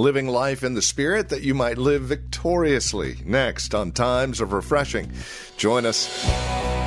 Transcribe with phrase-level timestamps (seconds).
[0.00, 3.18] living life in the Spirit that you might live victoriously.
[3.24, 5.12] Next on Times of Refreshing.
[5.56, 6.79] Join us.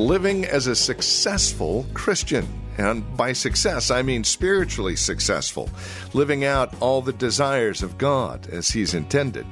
[0.00, 2.48] Living as a successful Christian.
[2.78, 5.68] And by success, I mean spiritually successful,
[6.14, 9.46] living out all the desires of God as He's intended.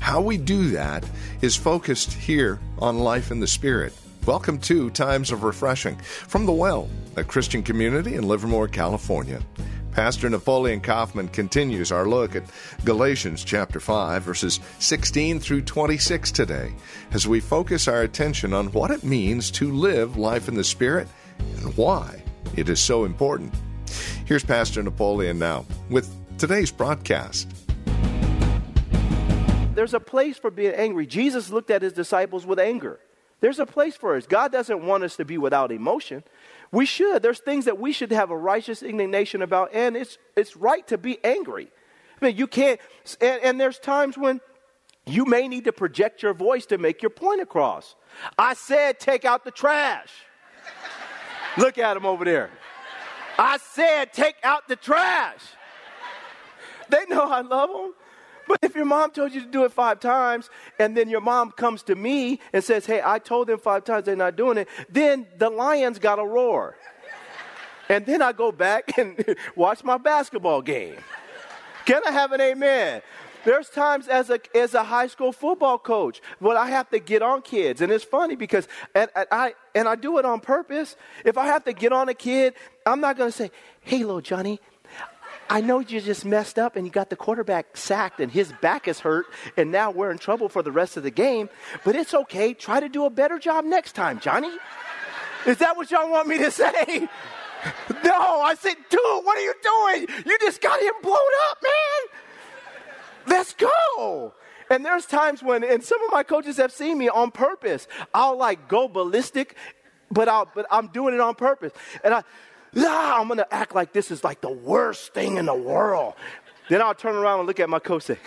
[0.00, 1.08] How we do that
[1.40, 3.94] is focused here on life in the Spirit.
[4.26, 9.40] Welcome to Times of Refreshing from The Well, a Christian community in Livermore, California.
[9.96, 12.42] Pastor Napoleon Kaufman continues our look at
[12.84, 16.74] Galatians chapter 5, verses 16 through 26 today,
[17.12, 21.08] as we focus our attention on what it means to live life in the Spirit
[21.38, 22.22] and why
[22.56, 23.54] it is so important.
[24.26, 27.48] Here's Pastor Napoleon now with today's broadcast.
[29.74, 31.06] There's a place for being angry.
[31.06, 33.00] Jesus looked at his disciples with anger.
[33.40, 34.26] There's a place for us.
[34.26, 36.22] God doesn't want us to be without emotion.
[36.72, 37.22] We should.
[37.22, 40.98] There's things that we should have a righteous indignation about, and it's, it's right to
[40.98, 41.68] be angry.
[42.20, 42.80] I mean, you can't,
[43.20, 44.40] and, and there's times when
[45.06, 47.94] you may need to project your voice to make your point across.
[48.38, 50.10] I said, take out the trash.
[51.56, 52.50] Look at them over there.
[53.38, 55.42] I said, take out the trash.
[56.88, 57.94] They know I love them.
[58.46, 61.50] But if your mom told you to do it five times and then your mom
[61.50, 64.68] comes to me and says, Hey, I told them five times they're not doing it,
[64.88, 66.76] then the lions got to roar.
[67.88, 70.96] And then I go back and watch my basketball game.
[71.84, 73.02] Can I have an amen?
[73.44, 77.22] There's times as a, as a high school football coach when I have to get
[77.22, 77.80] on kids.
[77.80, 80.96] And it's funny because, and, and I, and I do it on purpose.
[81.24, 83.52] If I have to get on a kid, I'm not going to say,
[83.82, 84.60] hey, little Johnny,
[85.48, 88.88] I know you just messed up and you got the quarterback sacked and his back
[88.88, 91.48] is hurt and now we're in trouble for the rest of the game,
[91.84, 92.54] but it's okay.
[92.54, 94.50] Try to do a better job next time, Johnny.
[95.46, 97.08] Is that what y'all want me to say?
[98.04, 100.06] No, I said, dude, what are you doing?
[100.24, 101.16] You just got him blown
[101.50, 102.20] up, man.
[103.26, 104.34] Let's go.
[104.70, 107.88] And there's times when, and some of my coaches have seen me on purpose.
[108.14, 109.56] I'll like go ballistic,
[110.10, 111.72] but I'll, but I'm doing it on purpose.
[112.04, 112.22] And I,
[112.76, 116.14] ah, I'm going to act like this is like the worst thing in the world.
[116.68, 118.18] Then I'll turn around and look at my coach and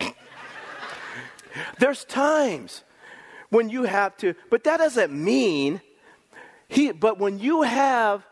[0.00, 0.14] say,
[1.78, 2.82] There's times
[3.50, 5.80] when you have to, but that doesn't mean
[6.68, 8.26] he, but when you have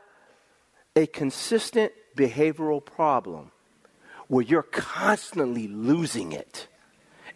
[0.96, 3.52] a consistent behavioral problem
[4.28, 6.66] where you're constantly losing it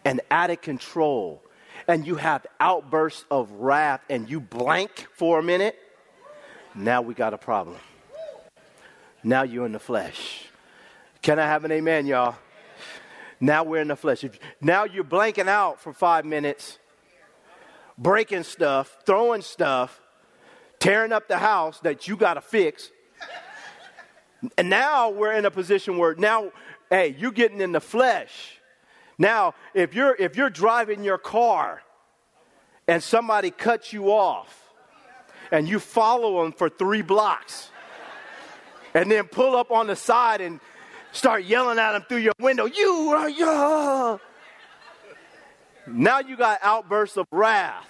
[0.03, 1.43] and out of control,
[1.87, 5.77] and you have outbursts of wrath and you blank for a minute,
[6.75, 7.77] now we got a problem.
[9.23, 10.45] Now you're in the flesh.
[11.21, 12.35] Can I have an amen, y'all?
[13.39, 14.23] Now we're in the flesh.
[14.61, 16.79] Now you're blanking out for five minutes,
[17.97, 20.01] breaking stuff, throwing stuff,
[20.79, 22.91] tearing up the house that you got to fix.
[24.57, 26.51] And now we're in a position where now,
[26.89, 28.59] hey, you're getting in the flesh.
[29.17, 31.81] Now, if you're if you're driving your car
[32.87, 34.63] and somebody cuts you off
[35.51, 37.71] and you follow them for three blocks
[38.93, 40.59] and then pull up on the side and
[41.11, 44.17] start yelling at them through your window, you are yeah.
[45.87, 47.89] Now you got outbursts of wrath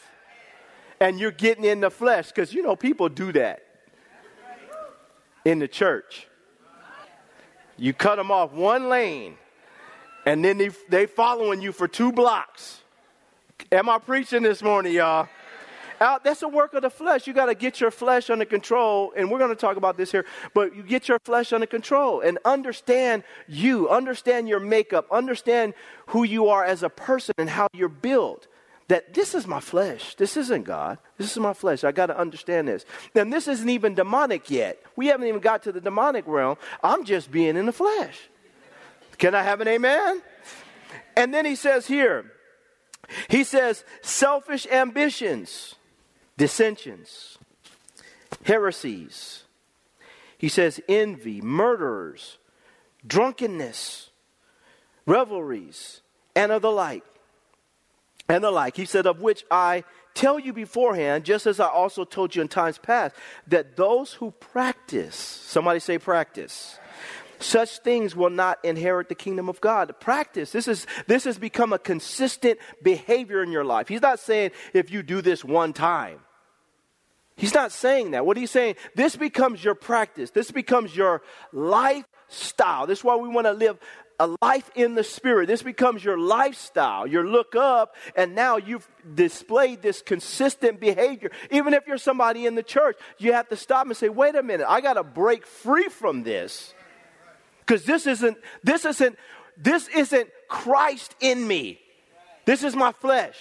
[0.99, 3.63] and you're getting in the flesh because you know people do that
[5.45, 6.27] in the church.
[7.77, 9.37] You cut them off one lane
[10.25, 12.81] and then they, they following you for two blocks.
[13.71, 15.27] Am I preaching this morning, y'all?
[16.01, 16.23] Out.
[16.23, 17.27] That's a work of the flesh.
[17.27, 19.13] You got to get your flesh under control.
[19.15, 20.25] And we're going to talk about this here.
[20.53, 25.73] But you get your flesh under control and understand you, understand your makeup, understand
[26.07, 28.47] who you are as a person and how you're built.
[28.87, 30.15] That this is my flesh.
[30.15, 30.97] This isn't God.
[31.17, 31.83] This is my flesh.
[31.83, 32.85] I got to understand this.
[33.15, 34.81] And this isn't even demonic yet.
[34.95, 36.57] We haven't even got to the demonic realm.
[36.81, 38.17] I'm just being in the flesh.
[39.17, 40.21] Can I have an amen?
[41.17, 42.31] And then he says here,
[43.29, 45.75] he says, selfish ambitions
[46.37, 47.37] dissensions,
[48.43, 49.43] heresies.
[50.37, 52.37] He says envy, murderers,
[53.05, 54.11] drunkenness,
[55.05, 56.01] revelries,
[56.35, 57.03] and of the like.
[58.29, 58.75] And the like.
[58.75, 62.49] He said, of which I tell you beforehand, just as I also told you in
[62.49, 63.15] times past,
[63.47, 66.77] that those who practice, somebody say practice,
[67.39, 69.93] such things will not inherit the kingdom of God.
[69.99, 70.51] Practice.
[70.51, 73.87] This is this has become a consistent behavior in your life.
[73.87, 76.19] He's not saying if you do this one time.
[77.37, 78.25] He's not saying that.
[78.25, 80.31] What he's saying, this becomes your practice.
[80.31, 81.21] This becomes your
[81.53, 82.87] lifestyle.
[82.87, 83.77] This is why we want to live
[84.19, 85.45] a life in the spirit.
[85.45, 87.05] This becomes your lifestyle.
[87.05, 91.29] You look up, and now you've displayed this consistent behavior.
[91.51, 94.41] Even if you're somebody in the church, you have to stop and say, wait a
[94.41, 96.73] minute, I got to break free from this.
[97.59, 99.15] Because this isn't, this isn't,
[99.55, 101.79] this isn't Christ in me.
[102.45, 103.37] This is my flesh.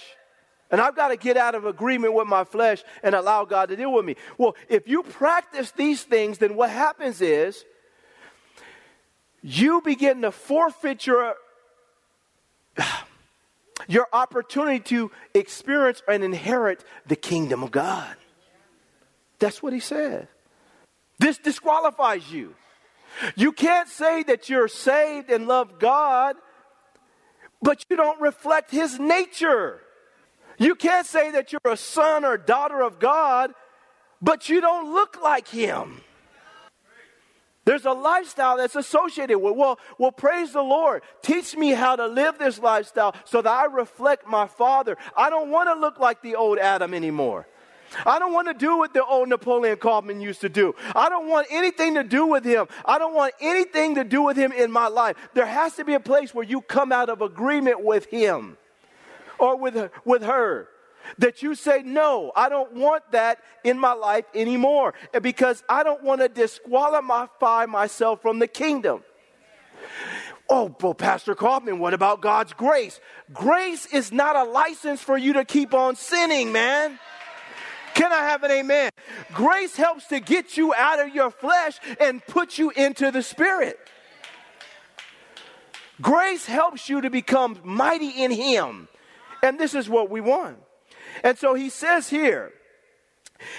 [0.69, 3.75] And I've got to get out of agreement with my flesh and allow God to
[3.75, 4.15] deal with me.
[4.37, 7.63] Well, if you practice these things, then what happens is
[9.41, 11.35] you begin to forfeit your,
[13.87, 18.15] your opportunity to experience and inherit the kingdom of God.
[19.39, 20.27] That's what he said.
[21.19, 22.55] This disqualifies you.
[23.35, 26.35] You can't say that you're saved and love God,
[27.61, 29.81] but you don't reflect his nature.
[30.57, 33.51] You can't say that you're a son or daughter of God,
[34.21, 36.01] but you don't look like him.
[37.65, 41.03] There's a lifestyle that's associated with, well, well, praise the Lord.
[41.21, 44.95] Teach me how to live this lifestyle so that I reflect my Father.
[45.17, 47.45] I don't want to look like the old Adam anymore.
[48.05, 50.75] I don't want to do what the old Napoleon Kaufman used to do.
[50.95, 52.67] I don't want anything to do with him.
[52.85, 55.17] I don't want anything to do with him in my life.
[55.33, 58.57] There has to be a place where you come out of agreement with him
[59.39, 60.69] or with her, with her
[61.19, 66.03] that you say, No, I don't want that in my life anymore because I don't
[66.03, 69.03] want to disqualify myself from the kingdom.
[70.49, 73.01] Oh, well, Pastor Kaufman, what about God's grace?
[73.33, 76.97] Grace is not a license for you to keep on sinning, man.
[77.95, 78.91] Can I have an amen?
[79.33, 83.77] Grace helps to get you out of your flesh and put you into the spirit.
[86.01, 88.87] Grace helps you to become mighty in Him.
[89.43, 90.57] And this is what we want.
[91.23, 92.51] And so he says here,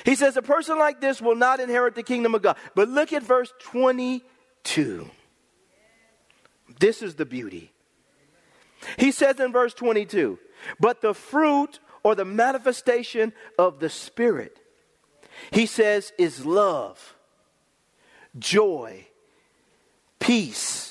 [0.04, 2.56] he says, a person like this will not inherit the kingdom of God.
[2.74, 5.10] But look at verse 22.
[6.80, 7.72] This is the beauty.
[8.96, 10.38] He says in verse 22,
[10.78, 14.60] but the fruit or the manifestation of the Spirit,
[15.50, 17.16] he says, is love,
[18.38, 19.06] joy,
[20.20, 20.87] peace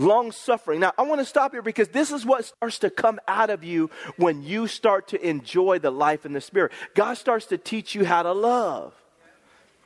[0.00, 0.80] long suffering.
[0.80, 3.62] Now, I want to stop here because this is what starts to come out of
[3.62, 6.72] you when you start to enjoy the life in the Spirit.
[6.94, 8.94] God starts to teach you how to love,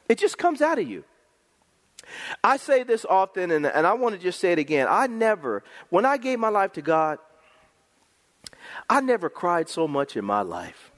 [0.09, 1.05] it just comes out of you.
[2.43, 4.87] I say this often, and, and I want to just say it again.
[4.91, 7.19] I never, when I gave my life to God,
[8.91, 10.91] I never cried so much in my life.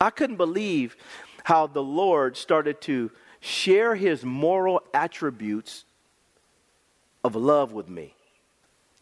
[0.00, 0.96] I couldn't believe
[1.44, 3.10] how the Lord started to
[3.40, 5.84] share his moral attributes
[7.24, 8.14] of love with me.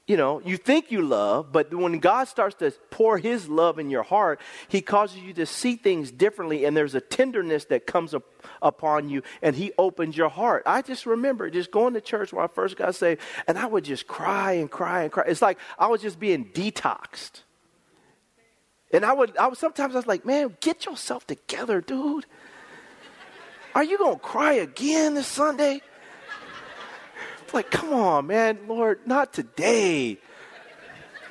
[0.07, 3.91] You know, you think you love, but when God starts to pour His love in
[3.91, 8.13] your heart, He causes you to see things differently, and there's a tenderness that comes
[8.13, 8.25] up,
[8.61, 10.65] upon you, and He opens your heart.
[10.67, 13.85] I just remember just going to church when I first got saved, and I would
[13.85, 15.25] just cry and cry and cry.
[15.29, 17.43] It's like I was just being detoxed.
[18.93, 22.27] And I would, I would sometimes I was like, man, get yourself together, dude.
[23.77, 25.83] Are you gonna cry again this Sunday?
[27.55, 30.19] Like, come on, man, Lord, not today.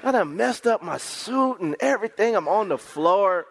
[0.04, 2.36] I done messed up my suit and everything.
[2.36, 3.46] I'm on the floor.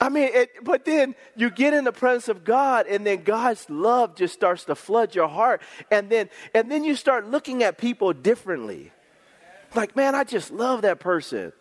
[0.00, 3.68] I mean, it, but then you get in the presence of God, and then God's
[3.68, 5.60] love just starts to flood your heart,
[5.90, 8.92] and then and then you start looking at people differently.
[9.74, 11.52] Like, man, I just love that person.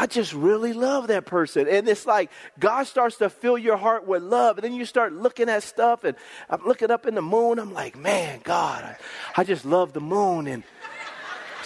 [0.00, 1.66] I just really love that person.
[1.68, 4.56] And it's like God starts to fill your heart with love.
[4.56, 6.16] And then you start looking at stuff, and
[6.48, 7.58] I'm looking up in the moon.
[7.58, 8.96] I'm like, man, God, I,
[9.36, 10.46] I just love the moon.
[10.46, 10.62] And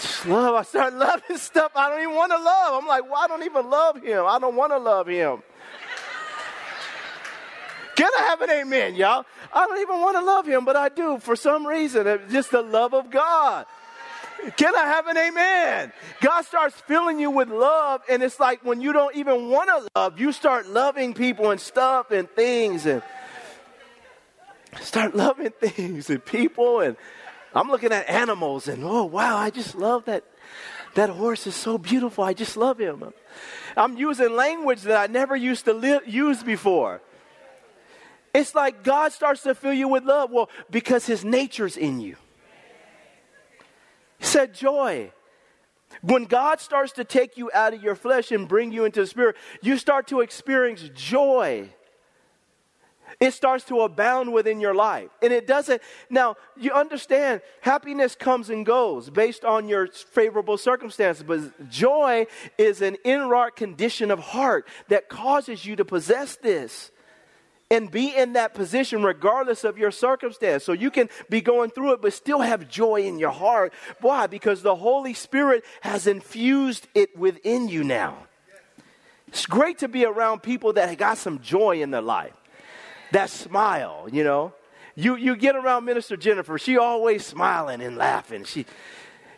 [0.00, 2.82] just love, I start loving stuff I don't even want to love.
[2.82, 4.24] I'm like, well, I don't even love him.
[4.26, 5.42] I don't want to love him.
[7.94, 9.26] Can I have an amen, y'all?
[9.52, 12.06] I don't even want to love him, but I do for some reason.
[12.06, 13.66] It's just the love of God.
[14.56, 15.92] Can I have an amen?
[16.20, 19.88] God starts filling you with love, and it's like when you don't even want to
[19.94, 23.02] love, you start loving people and stuff and things, and
[24.80, 26.80] start loving things and people.
[26.80, 26.96] And
[27.54, 30.24] I'm looking at animals, and oh wow, I just love that.
[30.94, 32.24] That horse is so beautiful.
[32.24, 33.14] I just love him.
[33.76, 37.00] I'm using language that I never used to li- use before.
[38.34, 40.30] It's like God starts to fill you with love.
[40.30, 42.16] Well, because His nature's in you.
[44.22, 45.10] He said joy.
[46.00, 49.06] When God starts to take you out of your flesh and bring you into the
[49.08, 51.68] spirit, you start to experience joy.
[53.18, 55.10] It starts to abound within your life.
[55.22, 61.24] And it doesn't, now you understand, happiness comes and goes based on your favorable circumstances,
[61.24, 62.26] but joy
[62.56, 66.91] is an inward condition of heart that causes you to possess this.
[67.72, 70.62] And be in that position regardless of your circumstance.
[70.62, 73.72] So you can be going through it, but still have joy in your heart.
[74.02, 74.26] Why?
[74.26, 78.26] Because the Holy Spirit has infused it within you now.
[79.26, 82.36] It's great to be around people that got some joy in their life,
[83.12, 84.52] that smile, you know.
[84.94, 88.44] You, you get around Minister Jennifer, she always smiling and laughing.
[88.44, 88.66] She,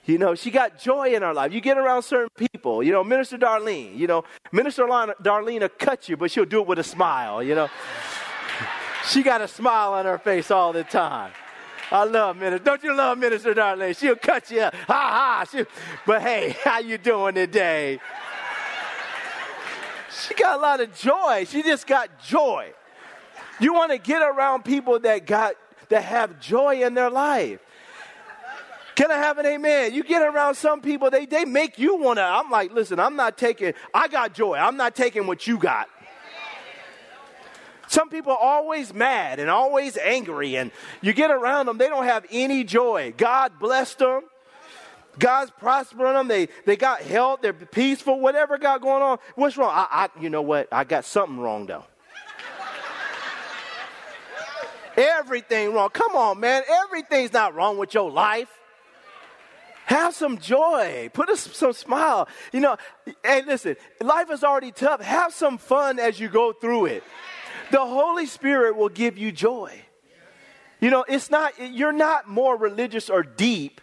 [0.05, 1.53] you know, she got joy in her life.
[1.53, 6.09] You get around certain people, you know, Minister Darlene, you know, Minister Darlene will cut
[6.09, 7.69] you, but she'll do it with a smile, you know.
[9.07, 11.33] She got a smile on her face all the time.
[11.91, 12.65] I love Minister.
[12.65, 13.97] Don't you love Minister Darlene?
[13.97, 14.63] She'll cut you.
[14.63, 14.75] Up.
[14.75, 15.45] Ha ha.
[15.51, 15.65] She,
[16.07, 18.01] but hey, how you doing today?
[20.27, 21.45] She got a lot of joy.
[21.49, 22.73] She just got joy.
[23.61, 25.55] You want to get around people that got
[25.89, 27.61] that have joy in their life.
[28.95, 29.93] Can I have an amen?
[29.93, 32.23] You get around some people, they, they make you want to.
[32.23, 34.55] I'm like, listen, I'm not taking, I got joy.
[34.55, 35.89] I'm not taking what you got.
[37.89, 42.05] Some people are always mad and always angry, and you get around them, they don't
[42.05, 43.15] have any joy.
[43.17, 44.23] God blessed them.
[45.19, 46.29] God's prospering them.
[46.29, 47.41] They, they got health.
[47.43, 48.21] They're peaceful.
[48.21, 49.19] Whatever got going on.
[49.37, 49.71] What's wrong?
[49.73, 50.69] I, I, you know what?
[50.73, 51.85] I got something wrong, though.
[54.97, 55.91] Everything wrong.
[55.91, 56.63] Come on, man.
[56.85, 58.49] Everything's not wrong with your life.
[59.87, 61.11] Have some joy.
[61.13, 62.29] Put a, some smile.
[62.53, 62.77] You know,
[63.25, 65.01] hey, listen, life is already tough.
[65.01, 67.05] Have some fun as you go through it.
[67.71, 69.81] The Holy Spirit will give you joy.
[70.81, 73.81] You know, it's not, you're not more religious or deep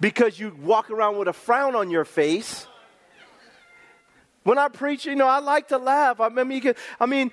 [0.00, 2.66] because you walk around with a frown on your face.
[4.42, 6.20] When I preach, you know, I like to laugh.
[6.20, 7.32] I mean, I mean,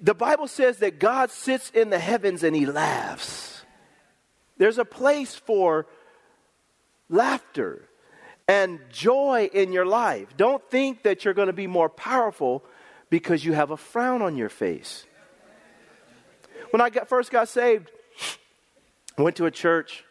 [0.00, 3.62] the Bible says that God sits in the heavens and he laughs.
[4.58, 5.86] There's a place for
[7.08, 7.88] laughter
[8.46, 10.36] and joy in your life.
[10.36, 12.64] Don't think that you're going to be more powerful
[13.14, 15.06] because you have a frown on your face.
[16.72, 17.88] When I got, first got saved,
[19.16, 20.02] went to a church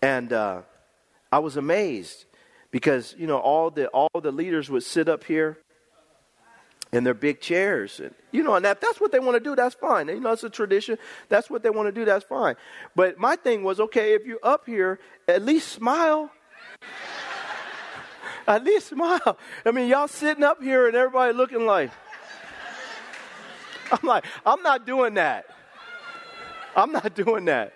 [0.00, 0.62] and uh,
[1.32, 2.26] I was amazed
[2.70, 5.58] because you know all the all the leaders would sit up here
[6.92, 9.56] in their big chairs and you know and that, that's what they want to do
[9.56, 10.06] that's fine.
[10.06, 10.98] You know it's a tradition.
[11.30, 12.54] That's what they want to do that's fine.
[12.94, 16.30] But my thing was okay if you're up here at least smile
[18.46, 19.38] at least smile.
[19.64, 21.90] I mean y'all sitting up here and everybody looking like
[23.90, 25.46] i'm like i'm not doing that.
[26.74, 27.72] I'm not doing that.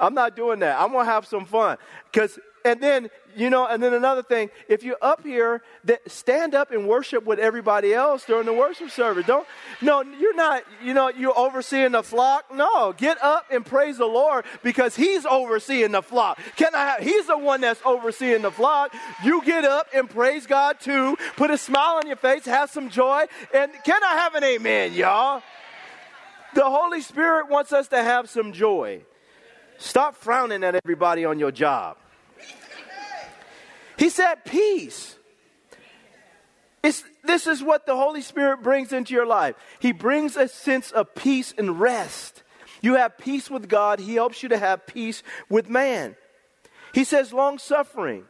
[0.00, 0.80] I'm not doing that.
[0.80, 1.78] I'm gonna have some fun.
[2.10, 6.54] Because and then you know and then another thing if you're up here that stand
[6.54, 9.26] up and worship with everybody else during the worship service.
[9.26, 9.46] Don't
[9.80, 12.54] no you're not you know you're overseeing the flock.
[12.54, 16.38] No get up and praise the lord because he's overseeing the flock.
[16.56, 18.94] Can i have, he's the one that's overseeing the flock.
[19.24, 21.16] You get up and praise god too.
[21.36, 22.44] Put a smile on your face.
[22.44, 23.26] Have some joy.
[23.54, 25.42] And can i have an amen y'all?
[26.54, 29.02] The holy spirit wants us to have some joy.
[29.78, 31.96] Stop frowning at everybody on your job
[33.98, 35.16] he said, Peace.
[36.82, 39.54] It's, this is what the Holy Spirit brings into your life.
[39.78, 42.42] He brings a sense of peace and rest.
[42.80, 46.16] You have peace with God, He helps you to have peace with man.
[46.92, 48.24] He says, long suffering.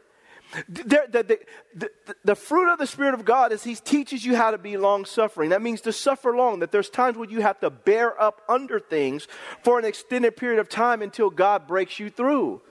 [0.69, 1.39] The, the,
[1.73, 1.91] the,
[2.23, 5.05] the, fruit of the Spirit of God is He teaches you how to be long
[5.05, 5.49] suffering.
[5.49, 8.79] That means to suffer long, that there's times when you have to bear up under
[8.79, 9.27] things
[9.63, 12.61] for an extended period of time until God breaks you through.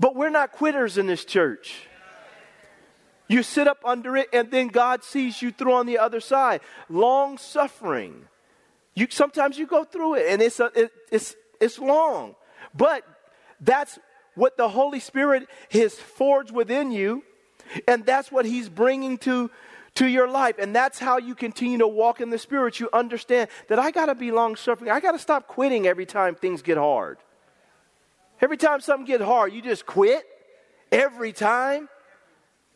[0.00, 1.86] But we're not quitters in this church.
[3.28, 6.62] You sit up under it, and then God sees you through on the other side.
[6.88, 8.24] Long suffering.
[8.94, 12.34] You, sometimes you go through it, and it's, a, it, it's, it's long.
[12.74, 13.04] But
[13.60, 13.98] that's
[14.34, 17.22] what the Holy Spirit has forged within you,
[17.86, 19.50] and that's what He's bringing to,
[19.96, 20.56] to your life.
[20.58, 22.80] And that's how you continue to walk in the Spirit.
[22.80, 24.90] You understand that I got to be long suffering.
[24.90, 27.18] I got to stop quitting every time things get hard.
[28.40, 30.24] Every time something gets hard, you just quit
[30.90, 31.88] every time.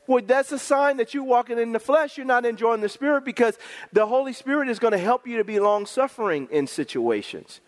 [0.06, 2.18] Well, that's a sign that you're walking in the flesh.
[2.18, 3.59] You're not enjoying the Spirit because
[3.92, 7.61] the Holy Spirit is going to help you to be long suffering in situations.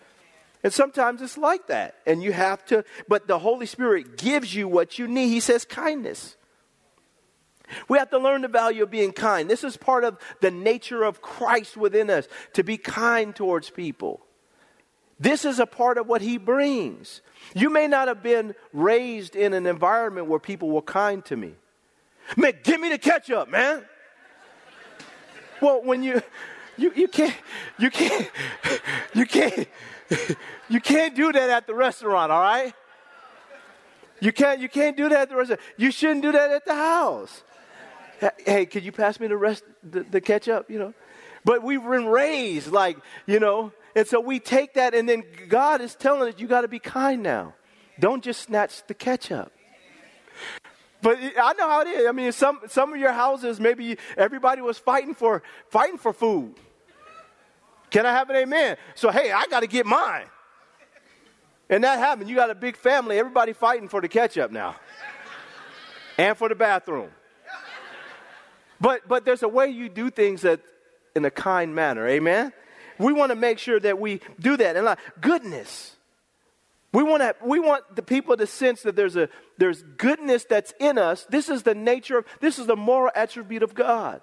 [0.62, 1.94] And sometimes it's like that.
[2.06, 5.28] And you have to, but the Holy Spirit gives you what you need.
[5.28, 6.36] He says kindness.
[7.88, 9.48] We have to learn the value of being kind.
[9.48, 14.25] This is part of the nature of Christ within us to be kind towards people.
[15.18, 17.22] This is a part of what He brings.
[17.54, 21.54] You may not have been raised in an environment where people were kind to me.
[22.36, 23.84] Man, give me the ketchup, man.
[25.60, 26.22] Well, when you
[26.76, 27.34] you you can't
[27.78, 28.30] you can't
[29.14, 29.68] you can't
[30.68, 32.74] you can't do that at the restaurant, all right?
[34.20, 35.60] You can't you can't do that at the restaurant.
[35.76, 37.42] You shouldn't do that at the house.
[38.44, 40.94] Hey, could you pass me the rest the, the ketchup, you know?
[41.44, 42.96] But we've been raised like,
[43.26, 46.60] you know, and so we take that, and then God is telling us, you got
[46.60, 47.54] to be kind now.
[47.98, 49.50] Don't just snatch the ketchup.
[51.00, 52.06] But I know how it is.
[52.06, 56.56] I mean, some, some of your houses, maybe everybody was fighting for, fighting for food.
[57.90, 58.76] Can I have an amen?
[58.96, 60.26] So, hey, I got to get mine.
[61.70, 62.28] And that happened.
[62.28, 64.76] You got a big family, everybody fighting for the ketchup now
[66.18, 67.08] and for the bathroom.
[68.78, 70.60] But, but there's a way you do things that
[71.14, 72.06] in a kind manner.
[72.06, 72.52] Amen?
[72.98, 74.76] We want to make sure that we do that.
[74.76, 75.96] And like goodness.
[76.92, 80.72] We want, to, we want the people to sense that there's, a, there's goodness that's
[80.80, 81.26] in us.
[81.28, 84.22] This is the nature of, this is the moral attribute of God.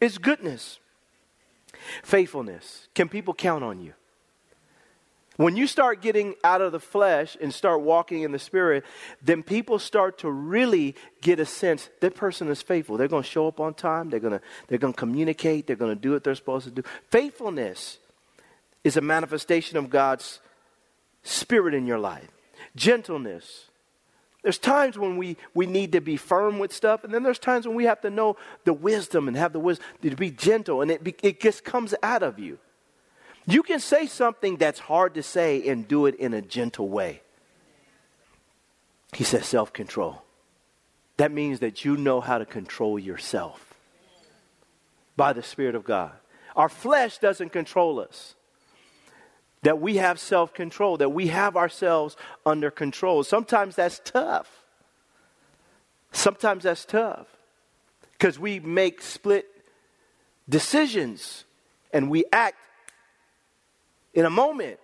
[0.00, 0.78] It's goodness.
[2.02, 2.88] Faithfulness.
[2.94, 3.92] Can people count on you?
[5.36, 8.84] When you start getting out of the flesh and start walking in the spirit,
[9.20, 12.96] then people start to really get a sense that person is faithful.
[12.96, 14.08] They're going to show up on time.
[14.08, 15.66] They're going to, they're going to communicate.
[15.66, 16.82] They're going to do what they're supposed to do.
[17.10, 17.98] Faithfulness
[18.86, 20.38] is a manifestation of God's
[21.24, 22.28] spirit in your life.
[22.76, 23.64] Gentleness.
[24.44, 27.66] There's times when we, we need to be firm with stuff, and then there's times
[27.66, 30.90] when we have to know the wisdom and have the wisdom to be gentle, and
[30.92, 32.58] it, be, it just comes out of you.
[33.44, 37.22] You can say something that's hard to say and do it in a gentle way.
[39.14, 40.22] He says self control.
[41.16, 43.74] That means that you know how to control yourself
[45.16, 46.12] by the Spirit of God.
[46.54, 48.35] Our flesh doesn't control us
[49.66, 53.24] that we have self control, that we have ourselves under control.
[53.24, 54.48] Sometimes that's tough.
[56.12, 57.26] Sometimes that's tough
[58.12, 59.48] because we make split
[60.48, 61.42] decisions
[61.92, 62.54] and we act
[64.14, 64.78] in a moment.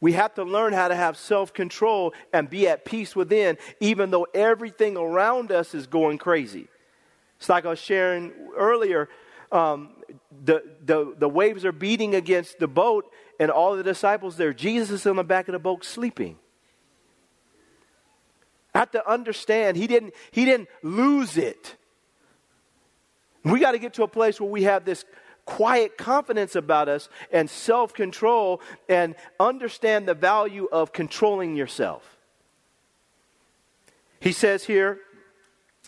[0.00, 4.12] We have to learn how to have self control and be at peace within, even
[4.12, 6.68] though everything around us is going crazy.
[7.40, 9.08] It's like I was sharing earlier.
[9.50, 9.90] Um,
[10.44, 14.52] the, the, the waves are beating against the boat, and all the disciples there.
[14.52, 16.36] Jesus is on the back of the boat sleeping.
[18.74, 21.76] I have to understand he didn't, he didn't lose it.
[23.44, 25.04] We got to get to a place where we have this
[25.44, 32.16] quiet confidence about us and self control and understand the value of controlling yourself.
[34.20, 35.00] He says here,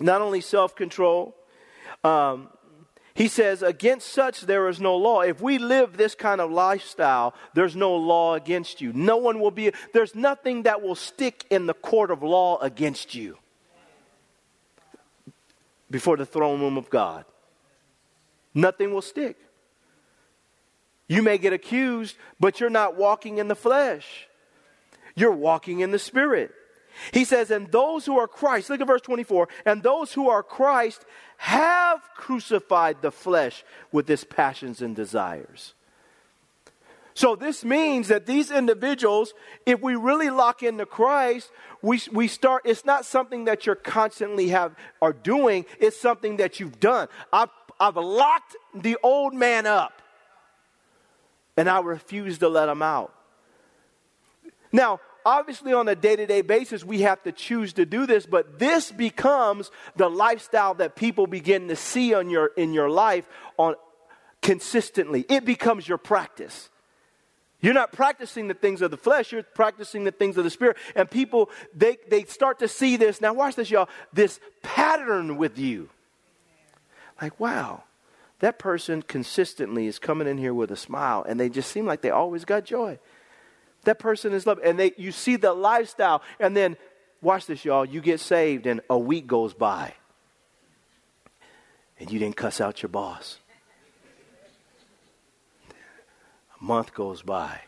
[0.01, 1.37] not only self control,
[2.03, 2.49] um,
[3.14, 5.20] he says, Against such there is no law.
[5.20, 8.92] If we live this kind of lifestyle, there's no law against you.
[8.92, 13.14] No one will be, there's nothing that will stick in the court of law against
[13.14, 13.38] you
[15.90, 17.24] before the throne room of God.
[18.53, 19.37] Nothing will stick.
[21.07, 24.29] You may get accused, but you're not walking in the flesh,
[25.14, 26.50] you're walking in the spirit.
[27.12, 30.42] He says, and those who are Christ, look at verse 24, and those who are
[30.42, 31.04] Christ
[31.38, 35.74] have crucified the flesh with its passions and desires.
[37.14, 39.35] So this means that these individuals,
[39.66, 44.48] if we really lock into Christ, we, we start, it's not something that you're constantly
[44.48, 47.07] have are doing, it's something that you've done.
[47.33, 50.02] I've, I've locked the old man up,
[51.57, 53.14] and I refuse to let him out.
[54.72, 58.93] Now, obviously on a day-to-day basis we have to choose to do this but this
[58.93, 63.75] becomes the lifestyle that people begin to see on your in your life on
[64.45, 65.25] consistently.
[65.29, 66.69] It becomes your practice.
[67.61, 70.77] You're not practicing the things of the flesh you're practicing the things of the spirit
[70.95, 73.21] and people they they start to see this.
[73.21, 73.89] Now watch this y'all.
[74.13, 75.89] This pattern with you.
[77.21, 77.85] Like wow
[78.41, 82.03] that person consistently is coming in here with a smile and they just seem like
[82.03, 82.99] they always got joy
[83.85, 84.62] that person is loved.
[84.62, 86.23] And they, you see the lifestyle.
[86.38, 86.77] And then,
[87.20, 87.85] watch this, y'all.
[87.85, 89.94] You get saved, and a week goes by.
[91.99, 93.38] And you didn't cuss out your boss.
[96.61, 97.61] A month goes by.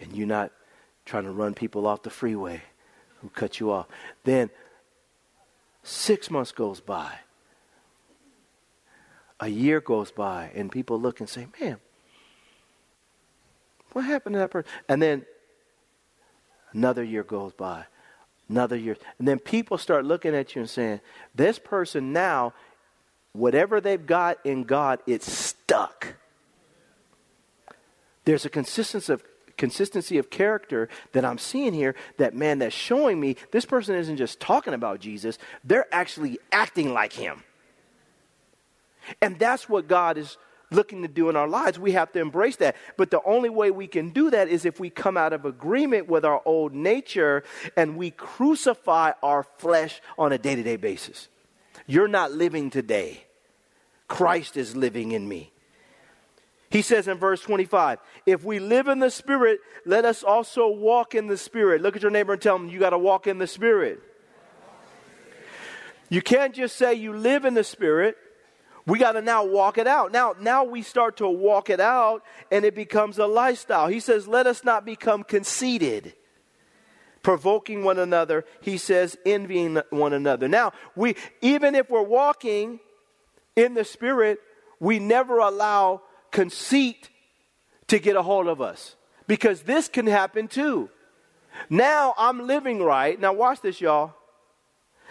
[0.00, 0.52] And you're not
[1.04, 2.62] trying to run people off the freeway
[3.20, 3.86] who cut you off.
[4.24, 4.50] Then,
[5.82, 7.12] six months goes by.
[9.40, 11.78] A year goes by, and people look and say, Man,
[13.96, 14.70] what happened to that person?
[14.90, 15.24] And then
[16.74, 17.86] another year goes by,
[18.46, 18.94] another year.
[19.18, 21.00] And then people start looking at you and saying,
[21.34, 22.52] this person now,
[23.32, 26.16] whatever they've got in God, it's stuck.
[28.26, 29.24] There's a consistency of
[29.56, 34.18] consistency of character that I'm seeing here that man that's showing me this person isn't
[34.18, 37.44] just talking about Jesus, they're actually acting like him.
[39.22, 40.36] And that's what God is
[40.70, 41.78] looking to do in our lives.
[41.78, 42.76] We have to embrace that.
[42.96, 46.08] But the only way we can do that is if we come out of agreement
[46.08, 47.44] with our old nature
[47.76, 51.28] and we crucify our flesh on a day to day basis.
[51.86, 53.24] You're not living today,
[54.08, 55.52] Christ is living in me.
[56.68, 61.14] He says in verse 25, if we live in the Spirit, let us also walk
[61.14, 61.80] in the Spirit.
[61.80, 64.02] Look at your neighbor and tell him, you got to walk in the Spirit.
[66.08, 68.16] You can't just say you live in the Spirit.
[68.86, 70.12] We got to now walk it out.
[70.12, 72.22] Now, now we start to walk it out
[72.52, 73.88] and it becomes a lifestyle.
[73.88, 76.14] He says, let us not become conceited
[77.26, 80.46] provoking one another, he says, envying one another.
[80.46, 82.78] Now, we even if we're walking
[83.56, 84.38] in the spirit,
[84.78, 87.10] we never allow conceit
[87.88, 88.94] to get a hold of us
[89.26, 90.88] because this can happen too.
[91.68, 93.18] Now I'm living right.
[93.18, 94.14] Now watch this y'all.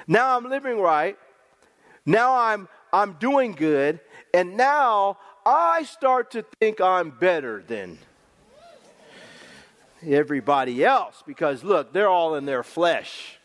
[0.08, 1.18] Now I'm living right.
[2.06, 4.00] Now I'm I'm doing good
[4.34, 8.00] and now I start to think I'm better than
[10.06, 13.38] everybody else because look, they're all in their flesh.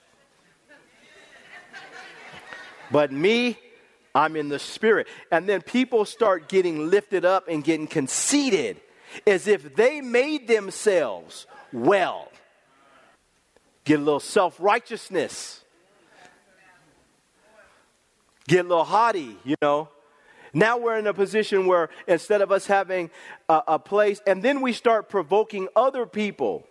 [2.93, 3.59] But me,
[4.15, 5.07] I'm in the spirit.
[5.31, 8.81] And then people start getting lifted up and getting conceited
[9.27, 12.31] as if they made themselves well.
[13.85, 15.60] Get a little self righteousness.
[18.51, 19.89] Get a little haughty, you know.
[20.53, 23.11] Now we're in a position where instead of us having
[23.49, 26.67] a, a place, and then we start provoking other people.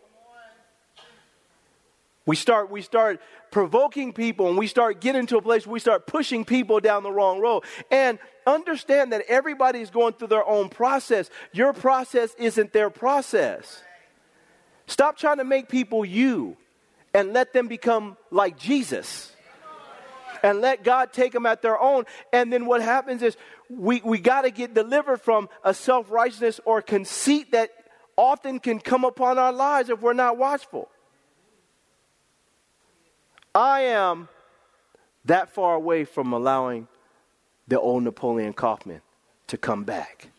[2.25, 5.79] We start, we start provoking people and we start getting to a place where we
[5.79, 7.63] start pushing people down the wrong road.
[7.89, 11.29] And understand that everybody's going through their own process.
[11.53, 13.81] Your process isn't their process.
[14.85, 16.57] Stop trying to make people you
[17.13, 19.33] and let them become like Jesus.
[20.43, 22.05] And let God take them at their own.
[22.31, 23.37] And then what happens is
[23.69, 27.71] we, we got to get delivered from a self righteousness or conceit that
[28.15, 30.89] often can come upon our lives if we're not watchful.
[33.55, 34.27] I am
[35.25, 36.87] that far away from allowing
[37.67, 39.01] the old Napoleon Kaufman
[39.47, 40.29] to come back.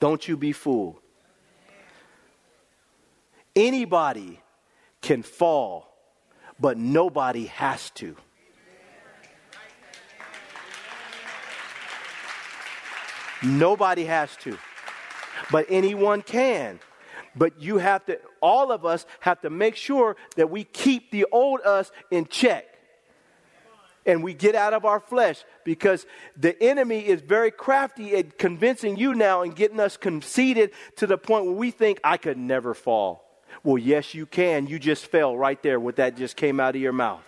[0.00, 0.96] Don't you be fooled.
[3.56, 4.40] Anybody
[5.00, 5.92] can fall,
[6.60, 8.16] but nobody has to.
[13.42, 14.58] Nobody has to,
[15.50, 16.80] but anyone can.
[17.36, 21.26] But you have to, all of us have to make sure that we keep the
[21.30, 22.64] old us in check.
[24.04, 28.96] And we get out of our flesh because the enemy is very crafty at convincing
[28.96, 32.72] you now and getting us conceited to the point where we think, I could never
[32.74, 33.24] fall.
[33.62, 34.66] Well, yes, you can.
[34.66, 37.20] You just fell right there with that just came out of your mouth.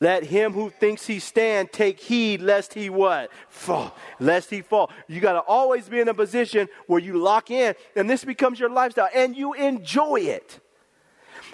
[0.00, 3.30] Let him who thinks he stand take heed lest he what?
[3.48, 3.94] Fall.
[4.18, 4.90] Lest he fall.
[5.06, 8.58] You got to always be in a position where you lock in and this becomes
[8.58, 10.60] your lifestyle and you enjoy it.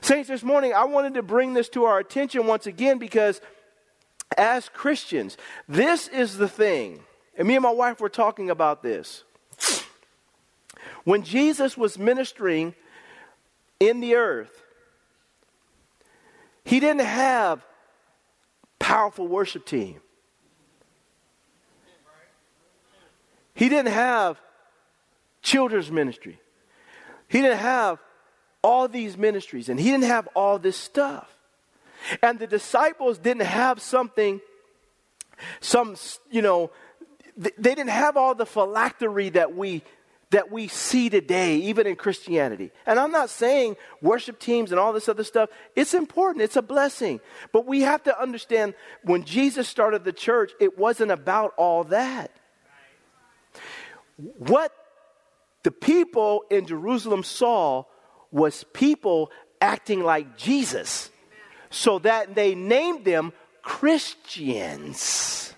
[0.01, 3.41] Saints, this morning I wanted to bring this to our attention once again because
[4.39, 5.37] as Christians,
[5.69, 7.01] this is the thing.
[7.37, 9.25] And me and my wife were talking about this.
[11.05, 12.75] When Jesus was ministering
[13.81, 14.63] in the earth,
[16.65, 17.65] he didn't have
[18.83, 20.01] powerful worship team.
[23.55, 24.41] He didn't have
[25.41, 26.41] children's ministry.
[27.29, 28.01] He didn't have
[28.61, 31.29] all these ministries and he didn't have all this stuff.
[32.23, 34.41] And the disciples didn't have something,
[35.61, 35.95] some,
[36.31, 36.73] you know,
[37.37, 39.83] they didn't have all the phylactery that we
[40.33, 42.73] that we see today, even in Christianity.
[42.85, 46.63] And I'm not saying worship teams and all this other stuff, it's important, it's a
[46.63, 47.21] blessing.
[47.53, 52.31] But we have to understand when Jesus started the church, it wasn't about all that.
[54.39, 54.73] What
[55.63, 57.85] the people in Jerusalem saw
[58.31, 61.11] was people acting like Jesus,
[61.71, 65.55] so that they named them Christians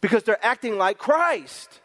[0.00, 1.80] because they're acting like Christ.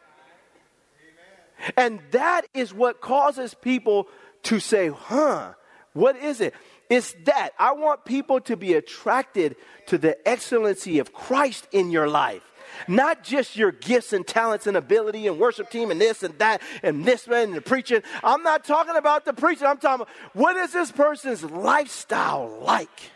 [1.75, 4.07] And that is what causes people
[4.43, 5.53] to say, huh,
[5.93, 6.53] what is it?
[6.89, 7.51] It's that.
[7.59, 9.55] I want people to be attracted
[9.87, 12.43] to the excellency of Christ in your life.
[12.87, 16.61] Not just your gifts and talents and ability and worship team and this and that
[16.83, 18.03] and this man and the preaching.
[18.23, 19.65] I'm not talking about the preaching.
[19.65, 23.11] I'm talking about what is this person's lifestyle like?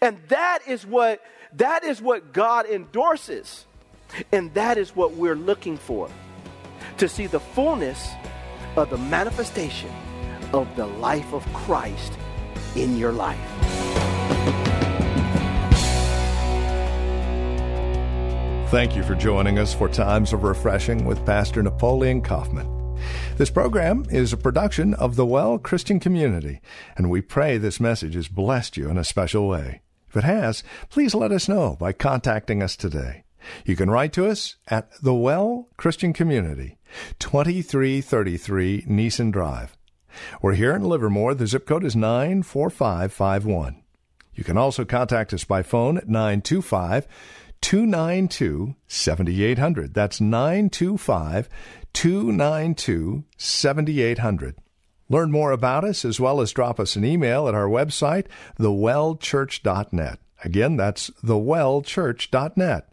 [0.00, 1.20] And that is what
[1.54, 3.66] that is what God endorses.
[4.30, 6.08] And that is what we're looking for
[7.00, 8.12] to see the fullness
[8.76, 9.90] of the manifestation
[10.52, 12.12] of the life of Christ
[12.76, 13.38] in your life.
[18.70, 22.98] Thank you for joining us for Times of Refreshing with Pastor Napoleon Kaufman.
[23.38, 26.60] This program is a production of the Well Christian Community,
[26.98, 29.80] and we pray this message has blessed you in a special way.
[30.10, 33.24] If it has, please let us know by contacting us today.
[33.64, 36.76] You can write to us at The Well Christian Community,
[37.18, 39.76] 2333 Nissen Drive.
[40.42, 41.34] We're here in Livermore.
[41.34, 43.82] The zip code is 94551.
[44.34, 47.06] You can also contact us by phone at 925
[47.60, 49.94] 292 7800.
[49.94, 51.48] That's 925
[51.92, 54.56] 292 7800.
[55.08, 58.26] Learn more about us as well as drop us an email at our website,
[58.58, 60.18] thewellchurch.net.
[60.44, 62.92] Again, that's thewellchurch.net.